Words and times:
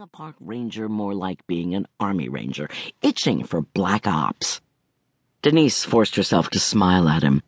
being 0.00 0.08
a 0.08 0.16
park 0.16 0.36
ranger 0.40 0.88
more 0.88 1.12
like 1.12 1.46
being 1.46 1.74
an 1.74 1.86
army 1.98 2.26
ranger, 2.26 2.70
itching 3.02 3.44
for 3.44 3.60
black 3.60 4.06
ops. 4.06 4.62
Denise 5.42 5.84
forced 5.84 6.16
herself 6.16 6.48
to 6.48 6.58
smile 6.58 7.06
at 7.06 7.22
him. 7.22 7.42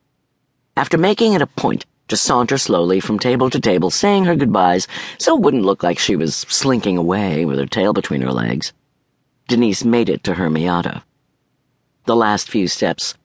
After 0.77 0.95
making 0.95 1.33
it 1.33 1.41
a 1.41 1.47
point 1.47 1.87
to 2.09 2.15
saunter 2.15 2.59
slowly 2.59 2.99
from 2.99 3.17
table 3.17 3.49
to 3.49 3.59
table, 3.59 3.89
saying 3.89 4.25
her 4.25 4.35
goodbyes 4.35 4.87
so 5.17 5.35
it 5.35 5.41
wouldn't 5.41 5.65
look 5.65 5.81
like 5.81 5.97
she 5.97 6.15
was 6.15 6.45
slinking 6.47 6.95
away 6.95 7.43
with 7.43 7.57
her 7.57 7.65
tail 7.65 7.91
between 7.91 8.21
her 8.21 8.31
legs, 8.31 8.71
Denise 9.47 9.83
made 9.83 10.07
it 10.07 10.23
to 10.25 10.35
her 10.35 10.47
Miata. 10.47 11.01
The 12.05 12.15
last 12.15 12.51
few 12.51 12.67
steps, 12.67 13.15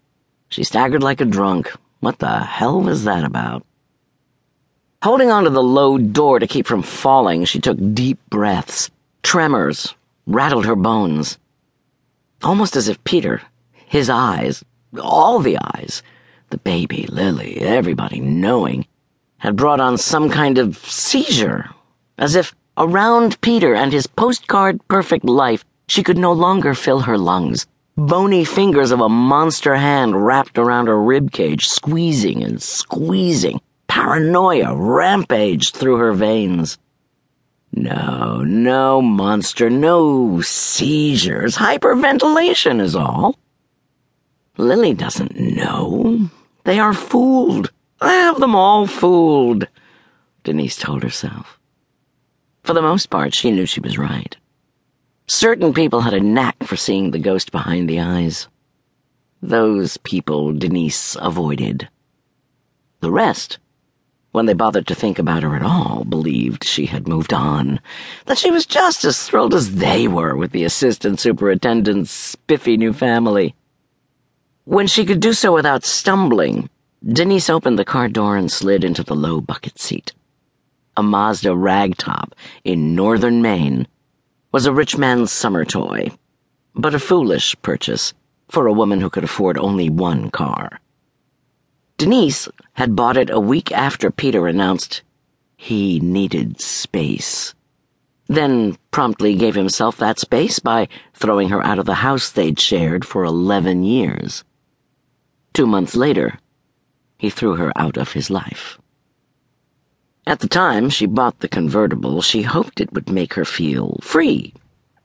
she 0.49 0.65
staggered 0.65 1.03
like 1.03 1.21
a 1.21 1.27
drunk. 1.27 1.71
What 2.01 2.19
the 2.19 2.41
hell 2.41 2.81
was 2.81 3.05
that 3.05 3.25
about? 3.25 3.67
Holding 5.03 5.31
onto 5.31 5.51
the 5.51 5.63
low 5.63 5.99
door 5.99 6.39
to 6.39 6.47
keep 6.47 6.67
from 6.67 6.81
falling, 6.81 7.45
she 7.45 7.61
took 7.61 7.77
deep 7.93 8.19
breaths. 8.31 8.91
Tremors 9.23 9.95
rattled 10.27 10.67
her 10.67 10.77
bones. 10.77 11.39
Almost 12.43 12.77
as 12.77 12.89
if 12.89 13.03
Peter, 13.05 13.43
his 13.87 14.09
eyes, 14.09 14.65
all 15.01 15.41
the 15.41 15.59
eyes, 15.75 16.03
the 16.51 16.59
baby, 16.59 17.07
Lily, 17.09 17.59
everybody 17.61 18.21
knowing, 18.21 18.87
had 19.39 19.57
brought 19.57 19.81
on 19.81 19.99
some 19.99 20.31
kind 20.31 20.59
of 20.59 20.79
seizure. 20.79 21.71
As 22.17 22.35
if 22.35 22.55
around 22.77 23.41
Peter 23.41 23.75
and 23.75 23.93
his 23.93 24.07
postcard 24.07 24.81
perfect 24.89 25.25
life, 25.25 25.65
she 25.89 26.03
could 26.03 26.19
no 26.19 26.33
longer 26.33 26.75
fill 26.75 27.01
her 27.01 27.19
lungs. 27.19 27.67
Bony 27.97 28.45
fingers 28.45 28.93
of 28.93 29.01
a 29.01 29.09
monster 29.09 29.77
hand 29.77 30.25
wrapped 30.25 30.59
around 30.59 30.87
her 30.87 31.03
rib 31.03 31.33
cage, 31.33 31.69
squeezing 31.69 32.43
and 32.45 32.63
squeezing 32.63 33.61
Paranoia 33.89 34.77
rampaged 34.77 35.75
through 35.75 35.97
her 35.97 36.13
veins. 36.13 36.79
No, 37.83 38.43
no, 38.43 39.01
monster, 39.01 39.71
no 39.71 40.41
seizures. 40.41 41.57
Hyperventilation 41.57 42.81
is 42.81 42.97
all. 42.97 43.39
Lily 44.57 44.95
doesn't 44.95 45.39
know. 45.39 46.29
They 46.65 46.81
are 46.81 46.93
fooled. 46.93 47.71
I 48.01 48.15
have 48.15 48.41
them 48.41 48.57
all 48.57 48.89
fooled, 48.89 49.69
Denise 50.43 50.77
told 50.77 51.05
herself. 51.05 51.61
For 52.65 52.75
the 52.75 52.83
most 52.83 53.11
part, 53.11 53.33
she 53.33 53.53
knew 53.53 53.65
she 53.65 53.81
was 53.81 53.97
right. 53.97 54.37
Certain 55.29 55.73
people 55.73 56.01
had 56.01 56.15
a 56.15 56.21
knack 56.21 56.65
for 56.65 56.77
seeing 56.77 57.13
the 57.13 57.19
ghost 57.21 57.53
behind 57.53 57.89
the 57.89 58.01
eyes. 58.01 58.49
Those 59.41 59.99
people 59.99 60.53
Denise 60.53 61.17
avoided. 61.21 61.89
The 63.01 63.13
rest 63.13 63.59
when 64.33 64.47
they 64.47 64.53
bothered 64.53 64.87
to 64.87 64.95
think 64.95 65.19
about 65.19 65.43
her 65.43 65.57
at 65.57 65.63
all, 65.63 66.05
believed 66.05 66.65
she 66.65 66.87
had 66.87 67.09
moved 67.09 67.33
on, 67.33 67.81
that 68.27 68.39
she 68.39 68.51
was 68.51 68.67
just 68.67 69.05
as 69.05 69.23
thrilled 69.23 69.55
as 69.55 69.77
they 69.77 70.07
were 70.07 70.37
with 70.37 70.53
the 70.53 70.65
assistant 70.65 71.19
superintendent's 71.19 72.11
spiffy 72.11 72.77
new 72.77 72.93
family. 72.93 73.55
When 74.65 74.87
she 74.87 75.07
could 75.07 75.21
do 75.21 75.33
so 75.33 75.55
without 75.55 75.85
stumbling, 75.85 76.69
Denise 77.03 77.49
opened 77.49 77.79
the 77.79 77.85
car 77.85 78.09
door 78.09 78.37
and 78.37 78.53
slid 78.53 78.85
into 78.85 79.03
the 79.03 79.17
low 79.17 79.41
bucket 79.41 79.79
seat. 79.79 80.13
A 80.97 81.03
Mazda 81.03 81.51
ragtop 81.51 82.33
in 82.65 82.95
northern 82.95 83.41
Maine 83.41 83.87
was 84.53 84.67
a 84.67 84.73
rich 84.73 84.99
man's 84.99 85.31
summer 85.31 85.65
toy, 85.65 86.11
but 86.75 86.95
a 86.95 86.99
foolish 86.99 87.57
purchase 87.63 88.13
for 88.49 88.67
a 88.67 88.73
woman 88.73 89.01
who 89.01 89.09
could 89.09 89.25
afford 89.25 89.57
only 89.57 89.89
one 89.89 90.31
car. 90.31 90.81
Denise 91.99 92.49
had 92.75 92.95
bought 92.95 93.17
it 93.17 93.29
a 93.29 93.41
week 93.41 93.73
after 93.73 94.13
Peter 94.13 94.47
announced 94.47 95.03
he 95.57 95.99
needed 95.99 96.61
space. 96.61 97.57
Then 98.29 98.79
promptly 98.93 99.35
gave 99.35 99.57
himself 99.57 99.97
that 99.97 100.21
space 100.21 100.61
by 100.61 100.87
throwing 101.13 101.49
her 101.49 101.61
out 101.67 101.81
of 101.81 101.87
the 101.87 102.07
house 102.07 102.31
they'd 102.31 102.61
shared 102.61 103.05
for 103.05 103.25
11 103.25 103.83
years. 103.83 104.45
Two 105.53 105.67
months 105.67 105.97
later, 105.97 106.39
he 107.19 107.31
threw 107.31 107.57
her 107.57 107.73
out 107.75 107.97
of 107.97 108.13
his 108.13 108.31
life. 108.31 108.79
At 110.25 110.39
the 110.39 110.47
time 110.47 110.91
she 110.91 111.07
bought 111.07 111.41
the 111.41 111.49
convertible, 111.49 112.23
she 112.23 112.43
hoped 112.43 112.81
it 112.81 112.93
would 112.93 113.11
make 113.11 113.35
her 113.35 113.45
feel 113.45 113.99
free, 114.03 114.55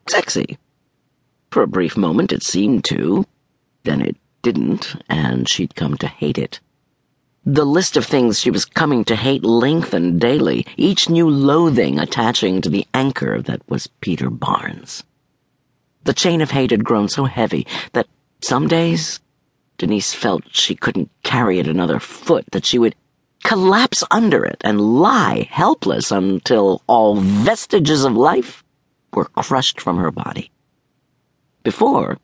sexy. 0.08 0.60
For 1.50 1.64
a 1.64 1.68
brief 1.68 1.98
moment 1.98 2.32
it 2.32 2.44
seemed 2.44 2.84
to, 2.86 3.26
then 3.82 4.00
it 4.00 4.16
didn't, 4.44 4.96
and 5.10 5.50
she'd 5.50 5.74
come 5.74 5.98
to 5.98 6.08
hate 6.08 6.38
it. 6.38 6.60
The 7.46 7.66
list 7.66 7.98
of 7.98 8.06
things 8.06 8.40
she 8.40 8.50
was 8.50 8.64
coming 8.64 9.04
to 9.04 9.18
hate 9.18 9.44
lengthened 9.44 10.22
daily, 10.22 10.66
each 10.78 11.10
new 11.10 11.30
loathing 11.30 12.00
attaching 12.00 12.62
to 12.62 12.70
the 12.70 12.88
anchor 12.94 13.42
that 13.42 13.62
was 13.70 13.88
Peter 14.00 14.30
Barnes. 14.30 15.04
The 16.06 16.14
chain 16.14 16.40
of 16.40 16.52
hate 16.52 16.72
had 16.72 16.86
grown 16.86 17.10
so 17.10 17.26
heavy 17.26 17.68
that 17.92 18.08
some 18.40 18.70
days 18.70 19.20
Denise 19.78 20.14
felt 20.14 20.56
she 20.56 20.74
couldn't 20.74 21.12
carry 21.24 21.60
it 21.60 21.68
another 21.68 22.00
foot, 22.00 22.46
that 22.52 22.66
she 22.66 22.80
would 22.80 22.96
collapse 23.44 24.06
under 24.10 24.46
it 24.46 24.62
and 24.62 24.80
lie 24.80 25.46
helpless 25.52 26.12
until 26.12 26.82
all 26.88 27.18
vestiges 27.18 28.06
of 28.06 28.16
life 28.16 28.64
were 29.12 29.26
crushed 29.26 29.82
from 29.82 29.98
her 29.98 30.12
body. 30.12 30.50
Before, 31.64 32.20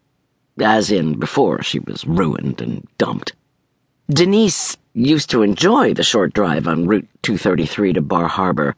as 0.62 0.92
in 0.92 1.20
before 1.20 1.62
she 1.62 1.80
was 1.80 2.06
ruined 2.06 2.62
and 2.62 2.88
dumped, 2.98 3.34
Denise 4.10 4.78
used 4.94 5.30
to 5.30 5.44
enjoy 5.44 5.94
the 5.94 6.04
short 6.04 6.34
drive 6.34 6.68
on 6.68 6.88
Route 6.88 7.08
233 7.22 7.94
to 7.94 8.02
Bar 8.02 8.28
Harbor. 8.28 8.76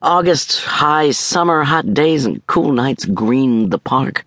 August's 0.00 0.62
high 0.64 1.12
summer, 1.12 1.62
hot 1.62 1.94
days, 1.94 2.24
and 2.24 2.44
cool 2.46 2.72
nights 2.72 3.04
greened 3.04 3.70
the 3.70 3.78
park. 3.78 4.24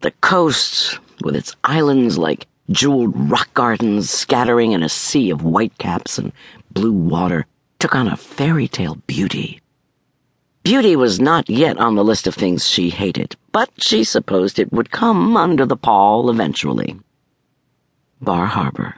The 0.00 0.12
coast, 0.22 0.98
with 1.22 1.36
its 1.36 1.54
islands 1.64 2.16
like 2.16 2.46
jeweled 2.70 3.30
rock 3.30 3.52
gardens 3.54 4.08
scattering 4.10 4.72
in 4.72 4.82
a 4.82 4.88
sea 4.88 5.30
of 5.30 5.42
whitecaps 5.42 6.18
and 6.18 6.32
blue 6.72 6.92
water, 6.92 7.46
took 7.78 7.94
on 7.94 8.08
a 8.08 8.16
fairy 8.16 8.68
tale 8.68 8.96
beauty. 9.06 9.60
Beauty 10.62 10.96
was 10.96 11.20
not 11.20 11.48
yet 11.48 11.78
on 11.78 11.94
the 11.94 12.04
list 12.04 12.26
of 12.26 12.34
things 12.34 12.66
she 12.66 12.90
hated, 12.90 13.36
but 13.52 13.70
she 13.78 14.04
supposed 14.04 14.58
it 14.58 14.72
would 14.72 14.90
come 14.90 15.36
under 15.36 15.66
the 15.66 15.76
pall 15.76 16.30
eventually. 16.30 16.98
Bar 18.20 18.46
Harbor 18.46 18.96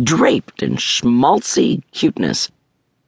draped 0.00 0.62
in 0.62 0.76
schmaltzy 0.76 1.82
cuteness, 1.92 2.50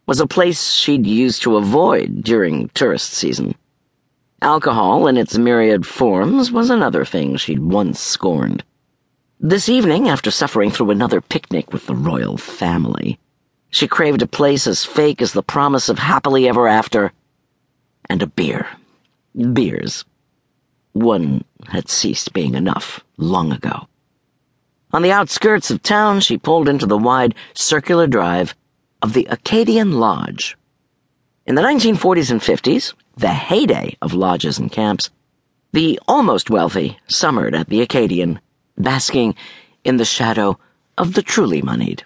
was 0.07 0.21
a 0.21 0.27
place 0.27 0.73
she'd 0.73 1.07
used 1.07 1.43
to 1.43 1.57
avoid 1.57 2.23
during 2.23 2.69
tourist 2.71 3.13
season. 3.13 3.55
Alcohol 4.43 5.07
in 5.07 5.17
its 5.17 5.39
myriad 5.39 5.87
forms 5.87 6.53
was 6.53 6.69
another 6.69 7.05
thing 7.05 7.37
she'd 7.37 7.61
once 7.61 7.99
scorned. 8.01 8.63
This 9.41 9.69
evening, 9.69 10.09
after 10.09 10.31
suffering 10.31 10.71
through 10.71 10.91
another 10.91 11.21
picnic 11.21 11.73
with 11.73 11.87
the 11.87 11.95
royal 11.95 12.37
family, 12.37 13.19
she 13.71 13.89
craved 13.89 14.23
a 14.23 14.27
place 14.27 14.67
as 14.67 14.85
fake 14.85 15.21
as 15.21 15.33
the 15.33 15.43
promise 15.43 15.89
of 15.89 15.99
happily 15.99 16.47
ever 16.49 16.69
after, 16.69 17.13
and 18.09 18.23
a 18.23 18.27
beer. 18.27 18.69
Beers. 19.53 20.05
One 20.93 21.45
had 21.69 21.89
ceased 21.89 22.33
being 22.33 22.55
enough 22.55 23.03
long 23.17 23.51
ago. 23.51 23.89
On 24.95 25.03
the 25.03 25.11
outskirts 25.11 25.73
of 25.73 25.83
town, 25.83 26.21
she 26.21 26.39
pulled 26.39 26.69
into 26.69 26.87
the 26.87 26.97
wide, 26.97 27.35
circular 27.53 28.07
drive 28.07 28.55
of 29.03 29.13
the 29.13 29.27
Acadian 29.29 29.99
Lodge. 29.99 30.57
In 31.47 31.57
the 31.57 31.63
1940s 31.63 32.31
and 32.31 32.41
50s, 32.41 32.95
the 33.17 33.31
heyday 33.31 33.97
of 34.01 34.15
lodges 34.15 34.57
and 34.57 34.71
camps, 34.71 35.11
the 35.73 35.99
almost 36.07 36.49
wealthy 36.49 36.97
summered 37.09 37.57
at 37.57 37.71
the 37.71 37.81
Acadian, 37.81 38.41
basking 38.79 39.35
in 39.83 39.97
the 39.97 40.05
shadow 40.05 40.61
of 40.97 41.15
the 41.15 41.23
truly 41.23 41.61
moneyed. 41.61 42.05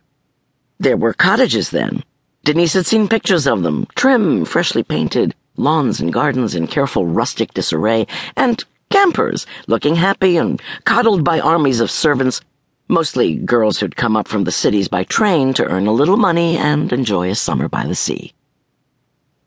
There 0.78 0.96
were 0.96 1.12
cottages 1.12 1.68
then. 1.68 2.02
Denise 2.42 2.72
had 2.72 2.86
seen 2.86 3.06
pictures 3.06 3.46
of 3.46 3.64
them, 3.64 3.86
trim, 3.96 4.46
freshly 4.46 4.82
painted, 4.82 5.34
lawns 5.58 6.00
and 6.00 6.10
gardens 6.10 6.54
in 6.54 6.66
careful 6.66 7.04
rustic 7.04 7.52
disarray, 7.52 8.06
and 8.34 8.64
campers 8.88 9.44
looking 9.66 9.96
happy 9.96 10.38
and 10.38 10.62
coddled 10.86 11.22
by 11.22 11.38
armies 11.38 11.80
of 11.80 11.90
servants 11.90 12.40
mostly 12.88 13.34
girls 13.36 13.78
who'd 13.78 13.96
come 13.96 14.16
up 14.16 14.26
from 14.26 14.44
the 14.44 14.50
cities 14.50 14.88
by 14.88 15.04
train 15.04 15.52
to 15.54 15.64
earn 15.64 15.86
a 15.86 15.92
little 15.92 16.16
money 16.16 16.56
and 16.56 16.92
enjoy 16.92 17.30
a 17.30 17.34
summer 17.34 17.68
by 17.68 17.86
the 17.86 17.94
sea. 17.94 18.32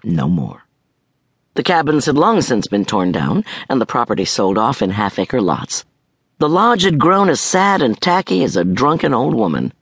No 0.03 0.29
more. 0.29 0.63
The 1.55 1.63
cabins 1.63 2.05
had 2.05 2.17
long 2.17 2.41
since 2.41 2.67
been 2.67 2.85
torn 2.85 3.11
down 3.11 3.43
and 3.67 3.81
the 3.81 3.85
property 3.85 4.25
sold 4.25 4.57
off 4.57 4.81
in 4.81 4.91
half 4.91 5.19
acre 5.19 5.41
lots. 5.41 5.83
The 6.37 6.47
lodge 6.47 6.83
had 6.83 6.97
grown 6.97 7.29
as 7.29 7.41
sad 7.41 7.81
and 7.81 7.99
tacky 7.99 8.43
as 8.43 8.55
a 8.55 8.63
drunken 8.63 9.13
old 9.13 9.33
woman. 9.33 9.73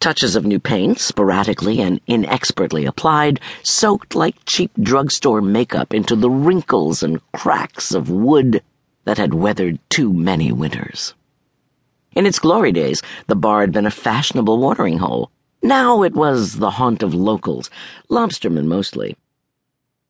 Touches 0.00 0.36
of 0.36 0.44
new 0.44 0.60
paint, 0.60 1.00
sporadically 1.00 1.80
and 1.80 2.00
inexpertly 2.06 2.84
applied, 2.84 3.40
soaked 3.62 4.14
like 4.14 4.44
cheap 4.44 4.70
drugstore 4.80 5.40
makeup 5.40 5.94
into 5.94 6.14
the 6.14 6.30
wrinkles 6.30 7.02
and 7.02 7.20
cracks 7.32 7.94
of 7.94 8.10
wood 8.10 8.62
that 9.04 9.18
had 9.18 9.34
weathered 9.34 9.78
too 9.88 10.12
many 10.12 10.52
winters. 10.52 11.14
In 12.14 12.26
its 12.26 12.38
glory 12.38 12.72
days, 12.72 13.02
the 13.26 13.36
bar 13.36 13.60
had 13.60 13.72
been 13.72 13.86
a 13.86 13.90
fashionable 13.90 14.58
watering 14.58 14.98
hole. 14.98 15.30
Now 15.62 16.02
it 16.02 16.14
was 16.14 16.58
the 16.58 16.70
haunt 16.70 17.02
of 17.02 17.14
locals, 17.14 17.70
lobstermen 18.08 18.66
mostly. 18.66 19.16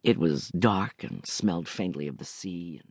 It 0.02 0.18
was 0.18 0.48
dark 0.48 1.02
and 1.02 1.24
smelled 1.26 1.68
faintly 1.68 2.06
of 2.06 2.18
the 2.18 2.24
sea 2.24 2.82